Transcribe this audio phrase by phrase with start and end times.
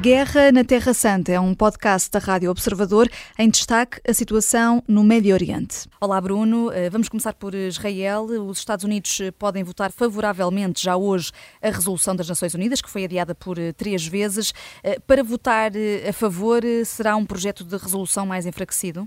[0.00, 3.06] Guerra na Terra Santa é um podcast da Rádio Observador
[3.38, 5.86] em destaque a situação no Médio Oriente.
[6.00, 8.24] Olá Bruno, eh, vamos começar por Israel.
[8.24, 13.04] Os Estados Unidos podem votar favoravelmente já hoje a resolução das Nações Unidas, que foi
[13.04, 14.54] adiada por eh, três vezes.
[14.82, 15.72] Eh, para votar
[16.08, 19.06] a favor, será um projeto de resolução mais enfraquecido?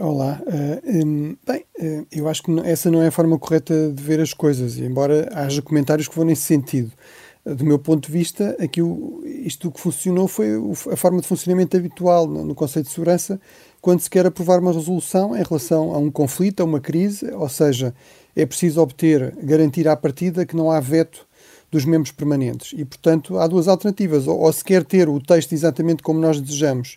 [0.00, 0.40] olá.
[1.46, 1.64] Bem,
[2.12, 5.60] eu acho que essa não é a forma correta de ver as coisas, embora haja
[5.62, 6.92] comentários que vão nesse sentido
[7.44, 10.48] do meu ponto de vista, aqui o, isto que funcionou foi
[10.90, 13.40] a forma de funcionamento habitual no, no Conselho de Segurança
[13.84, 17.50] quando se quer aprovar uma resolução em relação a um conflito, a uma crise, ou
[17.50, 17.94] seja,
[18.34, 21.26] é preciso obter, garantir à partida que não há veto
[21.70, 22.72] dos membros permanentes.
[22.74, 24.26] E, portanto, há duas alternativas.
[24.26, 26.96] Ou, ou se quer ter o texto exatamente como nós desejamos,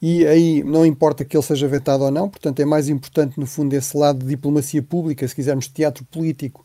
[0.00, 3.46] e aí não importa que ele seja vetado ou não, portanto, é mais importante, no
[3.46, 6.64] fundo, esse lado de diplomacia pública, se quisermos teatro político,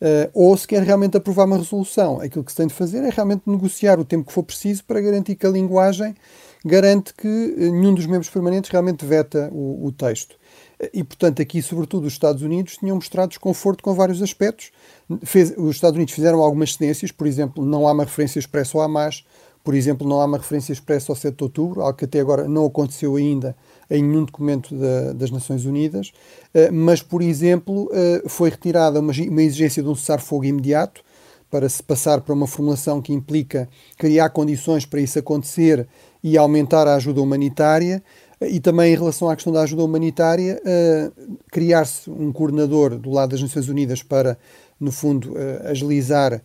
[0.00, 2.20] Uh, ou se quer realmente aprovar uma resolução.
[2.20, 5.00] Aquilo que se tem de fazer é realmente negociar o tempo que for preciso para
[5.00, 6.14] garantir que a linguagem
[6.64, 10.36] garante que eh, nenhum dos membros permanentes realmente veta o, o texto.
[10.78, 14.70] Eh, e, portanto, aqui, sobretudo, os Estados Unidos tinham mostrado desconforto com vários aspectos.
[15.22, 18.82] Fez, os Estados Unidos fizeram algumas cedências, por exemplo, não há uma referência expressa ao
[18.82, 19.24] Hamas,
[19.62, 22.48] por exemplo, não há uma referência expressa ao 7 de outubro, algo que até agora
[22.48, 23.54] não aconteceu ainda
[23.90, 26.12] em nenhum documento da, das Nações Unidas,
[26.54, 31.02] uh, mas, por exemplo, uh, foi retirada uma, uma exigência de um cessar-fogo imediato
[31.50, 35.86] para se passar para uma formulação que implica criar condições para isso acontecer
[36.22, 38.02] e aumentar a ajuda humanitária.
[38.40, 40.62] E também em relação à questão da ajuda humanitária,
[41.50, 44.38] criar-se um coordenador do lado das Nações Unidas para,
[44.78, 46.40] no fundo, agilizar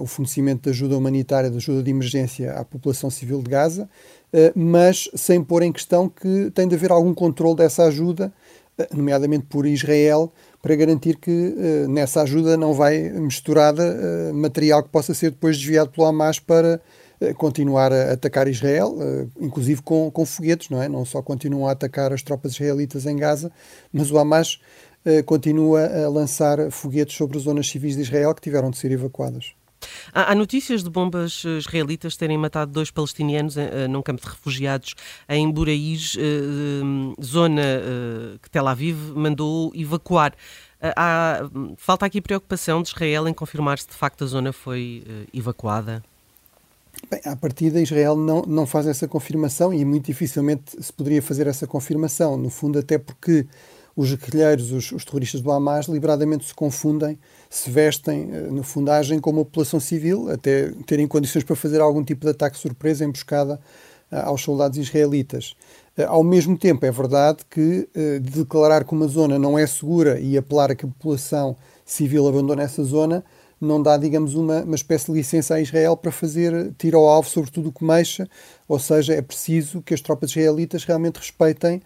[0.00, 3.88] o fornecimento de ajuda humanitária, de ajuda de emergência à população civil de Gaza,
[4.36, 8.32] eh, mas sem pôr em questão que tem de haver algum controle dessa ajuda,
[8.76, 14.88] eh, nomeadamente por Israel, para garantir que eh, nessa ajuda não vai misturada material que
[14.88, 16.80] possa ser depois desviado pelo Hamas para
[17.36, 18.96] continuar a atacar Israel,
[19.40, 20.88] inclusive com, com foguetes, não é?
[20.88, 23.52] Não só continuam a atacar as tropas israelitas em Gaza,
[23.92, 24.60] mas o Hamas
[25.24, 29.54] continua a lançar foguetes sobre zonas civis de Israel que tiveram de ser evacuadas.
[30.12, 34.28] Há, há, notícias de bombas eh, israelitas terem matado dois palestinianos uh, num campo de
[34.28, 34.94] refugiados
[35.28, 37.62] em Buraís, uh, zona
[38.42, 40.34] que Tel Aviv mandou evacuar.
[40.80, 41.48] Há,
[41.78, 46.02] falta aqui preocupação de Israel em confirmar se de facto a zona foi evacuada?
[47.10, 51.46] Bem, à partida, Israel não, não faz essa confirmação e muito dificilmente se poderia fazer
[51.46, 52.36] essa confirmação.
[52.36, 53.46] No fundo, até porque
[53.96, 57.18] os guerrilheiros, os, os, terroristas do Hamas, liberadamente se confundem,
[57.48, 61.80] se vestem, eh, no fundo, agem como a população civil, até terem condições para fazer
[61.80, 63.60] algum tipo de ataque surpresa, emboscada
[64.10, 65.54] eh, aos soldados israelitas.
[65.96, 67.88] Eh, ao mesmo tempo, é verdade que
[68.20, 72.62] declarar que uma zona não é segura e apelar a que a população civil abandone
[72.62, 73.24] essa zona
[73.60, 77.28] não dá, digamos, uma, uma espécie de licença a Israel para fazer tiro ao alvo
[77.28, 78.28] sobre tudo o que mexa,
[78.68, 81.80] ou seja, é preciso que as tropas israelitas realmente respeitem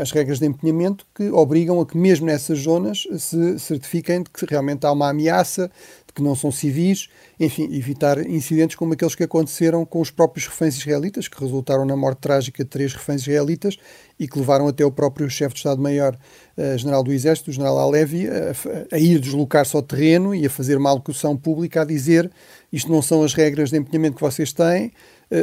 [0.00, 4.44] as regras de empenhamento que obrigam a que, mesmo nessas zonas, se certifiquem de que
[4.44, 5.70] realmente há uma ameaça,
[6.06, 7.08] de que não são civis,
[7.38, 11.96] enfim, evitar incidentes como aqueles que aconteceram com os próprios reféns israelitas, que resultaram na
[11.96, 13.78] morte trágica de três reféns israelitas
[14.18, 16.14] e que levaram até o próprio chefe de Estado-Maior,
[16.58, 20.50] uh, general do Exército, o general Alevi, a, a ir deslocar-se ao terreno e a
[20.50, 22.30] fazer uma alocução pública a dizer
[22.72, 24.92] isto não são as regras de empenhamento que vocês têm, eh,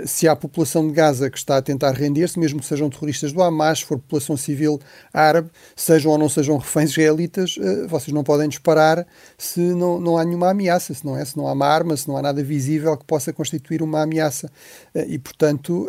[0.06, 3.42] se há população de Gaza que está a tentar render-se, mesmo que sejam terroristas do
[3.42, 4.80] Hamas, se for população civil
[5.14, 9.06] árabe, sejam ou não sejam reféns israelitas, eh, vocês não podem disparar
[9.38, 12.08] se não, não há nenhuma ameaça, se não, é, se não há uma arma, se
[12.08, 14.52] não há nada visível que possa constituir uma ameaça.
[14.94, 15.88] Eh, e, portanto,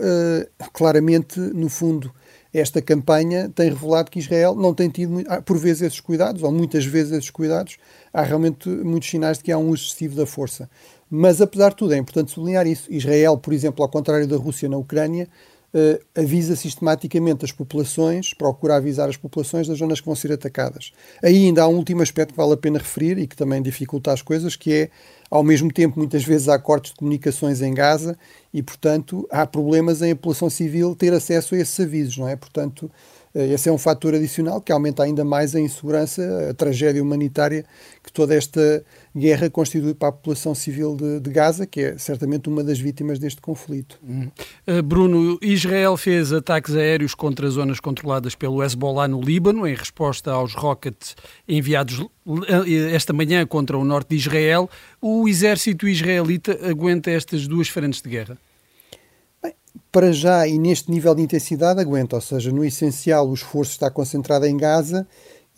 [0.72, 2.12] claramente, no fundo,
[2.58, 6.84] esta campanha tem revelado que Israel não tem tido, por vezes, esses cuidados, ou muitas
[6.84, 7.76] vezes esses cuidados.
[8.12, 10.68] Há realmente muitos sinais de que há um excessivo da força.
[11.10, 12.92] Mas, apesar de tudo, é importante sublinhar isso.
[12.92, 15.28] Israel, por exemplo, ao contrário da Rússia na Ucrânia,
[15.74, 20.92] uh, avisa sistematicamente as populações, procura avisar as populações das zonas que vão ser atacadas.
[21.22, 24.12] Aí ainda há um último aspecto que vale a pena referir e que também dificulta
[24.12, 24.90] as coisas, que é,
[25.30, 28.16] ao mesmo tempo, muitas vezes há cortes de comunicações em Gaza
[28.52, 32.36] e, portanto, há problemas em a população civil ter acesso a esses avisos, não é?
[32.36, 32.90] Portanto,
[33.34, 37.64] eh, esse é um fator adicional que aumenta ainda mais a insegurança, a tragédia humanitária
[38.02, 38.84] que toda esta
[39.18, 43.18] guerra constitui para a população civil de, de Gaza, que é certamente uma das vítimas
[43.18, 43.98] deste conflito.
[44.02, 44.30] Hum.
[44.66, 50.30] Uh, Bruno, Israel fez ataques aéreos contra zonas controladas pelo Hezbollah no Líbano, em resposta
[50.30, 51.16] aos rockets
[51.46, 52.06] enviados
[52.48, 54.70] eh, esta manhã contra o norte de Israel.
[55.00, 58.38] O exército israelita aguenta estas duas frentes de guerra?
[59.90, 63.90] para já e neste nível de intensidade aguenta, ou seja, no essencial o esforço está
[63.90, 65.06] concentrado em Gaza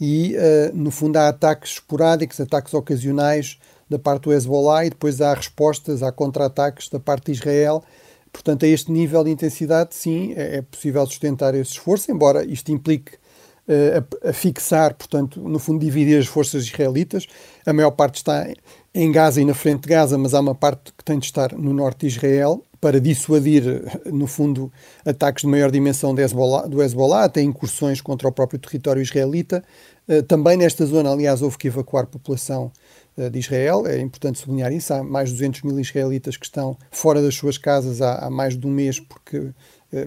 [0.00, 3.58] e uh, no fundo há ataques esporádicos, ataques ocasionais
[3.88, 7.85] da parte do Hezbollah e depois há respostas, há contra-ataques da parte de Israel,
[8.32, 12.70] Portanto, a este nível de intensidade, sim, é, é possível sustentar esse esforço, embora isto
[12.70, 17.26] implique uh, a, a, fixar, portanto, no fundo, dividir as forças israelitas.
[17.67, 18.46] A maior parte está
[18.94, 21.53] em Gaza e na frente de Gaza, mas há uma parte que tem de estar
[21.53, 24.73] no norte de Israel para dissuadir, no fundo,
[25.05, 29.62] ataques de maior dimensão do Hezbollah, do Hezbollah até incursões contra o próprio território israelita.
[30.09, 32.73] Uh, também nesta zona, aliás, houve que evacuar população
[33.19, 33.87] uh, de Israel.
[33.87, 34.94] É importante sublinhar isso.
[34.94, 38.56] Há mais de 200 mil israelitas que estão fora das suas casas há, há mais
[38.56, 39.50] de um mês porque,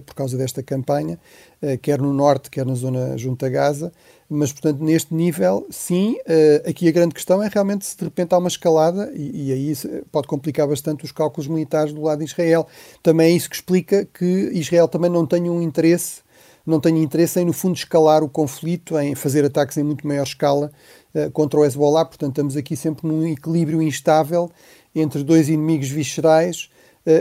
[0.06, 1.18] por causa desta campanha,
[1.82, 3.92] quer no norte, quer na zona junto a Gaza.
[4.28, 8.34] Mas, portanto, neste nível, sim, uh, aqui a grande questão é realmente se de repente
[8.34, 9.72] há uma escalada, e, e aí
[10.10, 12.66] pode complicar bastante os cálculos militares do lado de Israel.
[13.02, 16.22] Também é isso que explica que Israel também não tenha um interesse,
[16.66, 20.24] não tenha interesse em, no fundo, escalar o conflito, em fazer ataques em muito maior
[20.24, 20.72] escala
[21.32, 22.06] contra o Hezbollah.
[22.06, 24.50] Portanto, estamos aqui sempre num equilíbrio instável
[24.94, 26.73] entre dois inimigos viscerais eh,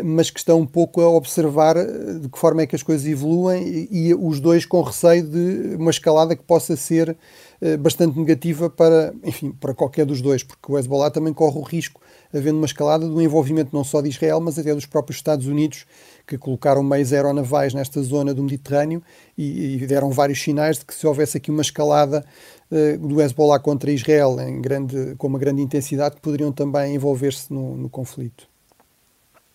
[0.04, 3.06] mas que estão um pouco a observar eh, de que forma é que as coisas
[3.06, 7.18] evoluem e, e os dois com receio de uma escalada que possa ser
[7.60, 11.62] eh, bastante negativa para, enfim, para qualquer dos dois, porque o Hezbollah também corre o
[11.62, 12.02] risco,
[12.34, 15.86] havendo uma escalada, do envolvimento não só de Israel, mas até dos próprios Estados Unidos,
[16.26, 19.04] que colocaram meios aeronavais nesta zona do Mediterrâneo
[19.38, 22.26] e, e deram vários sinais de que se houvesse aqui uma escalada
[22.72, 27.76] uh, do Hezbollah contra Israel em grande, com uma grande intensidade, poderiam também envolver-se no,
[27.76, 28.53] no conflito.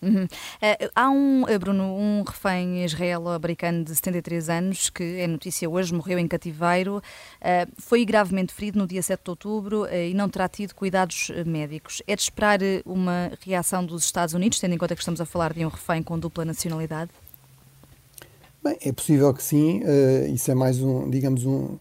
[0.01, 0.23] Uhum.
[0.23, 5.93] Uh, há um, uh, Bruno, um refém israelo-americano de 73 anos que é notícia hoje,
[5.93, 10.47] morreu em cativeiro, uh, foi gravemente ferido no dia 7 de outubro e não terá
[10.47, 12.01] tido cuidados médicos.
[12.07, 15.53] É de esperar uma reação dos Estados Unidos, tendo em conta que estamos a falar
[15.53, 17.11] de um refém com dupla nacionalidade?
[18.63, 19.81] Bem, é possível que sim.
[20.33, 21.77] isso é mais um, digamos, um,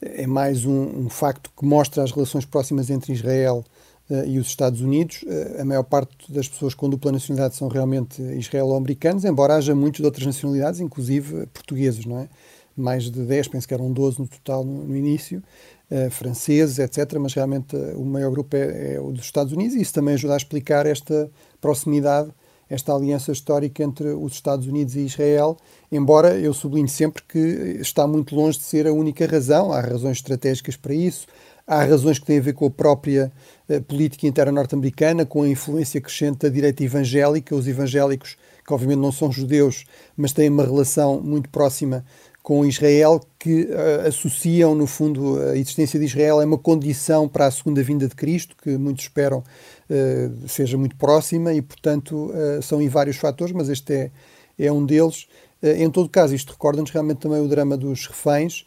[0.00, 3.64] é mais um, um facto que mostra as relações próximas entre Israel
[4.12, 5.22] e uh, e os Estados Unidos.
[5.22, 10.00] Uh, a maior parte das pessoas com dupla nacionalidade são realmente israelo-americanos, embora haja muitos
[10.00, 12.28] de outras nacionalidades, inclusive portugueses, não é?
[12.76, 15.42] Mais de 10, penso que eram 12 no total no, no início,
[15.90, 17.18] uh, franceses, etc.
[17.18, 20.34] Mas realmente o maior grupo é, é o dos Estados Unidos e isso também ajuda
[20.34, 21.30] a explicar esta
[21.60, 22.30] proximidade
[22.72, 25.58] esta aliança histórica entre os Estados Unidos e Israel,
[25.90, 27.38] embora eu sublinhe sempre que
[27.78, 31.26] está muito longe de ser a única razão, há razões estratégicas para isso,
[31.66, 33.32] Há razões que têm a ver com a própria
[33.68, 37.54] uh, política interna norte-americana, com a influência crescente da direita evangélica.
[37.54, 38.36] Os evangélicos,
[38.66, 39.84] que obviamente não são judeus,
[40.16, 42.04] mas têm uma relação muito próxima
[42.42, 47.46] com Israel, que uh, associam, no fundo, a existência de Israel é uma condição para
[47.46, 52.82] a segunda vinda de Cristo, que muitos esperam uh, seja muito próxima, e, portanto, são
[52.82, 54.10] em vários fatores, mas este é,
[54.58, 55.28] é um deles.
[55.62, 58.66] em todo caso, isto recorda-nos realmente também o drama dos reféns.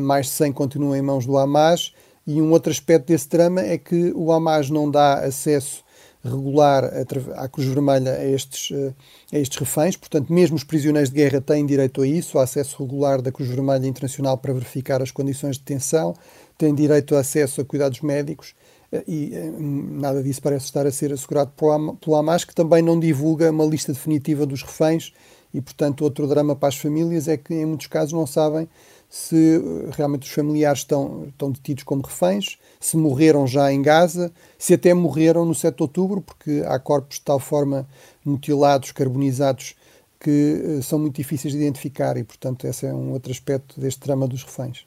[0.00, 1.92] mais de 100 continuam em mãos do Hamas
[2.26, 5.84] e um outro aspecto desse drama é que o Hamas não dá acesso
[6.24, 6.90] regular
[7.36, 8.92] à Cruz Vermelha a estes, eh,
[9.32, 12.82] a estes reféns, portanto, mesmo os prisioneiros de guerra têm direito a isso, a acesso
[12.82, 16.14] regular da Cruz Vermelha Internacional para verificar as condições de detenção,
[16.58, 18.54] têm direito a acesso a cuidados médicos
[18.90, 21.52] eh, e eh, nada disso parece estar a ser assegurado
[22.00, 25.12] pelo Hamas, que também não divulga uma lista definitiva dos reféns.
[25.54, 28.68] E, portanto, outro drama para as famílias é que, em muitos casos, não sabem
[29.08, 34.32] se eh, realmente os familiares estão, estão detidos como reféns, se morreram já em Gaza,
[34.58, 37.86] se até morreram no 7 de outubro, porque há corpos de tal forma
[38.24, 39.74] mutilados, carbonizados,
[40.18, 44.00] que uh, são muito difíceis de identificar e, portanto, esse é um outro aspecto deste
[44.00, 44.86] drama dos reféns.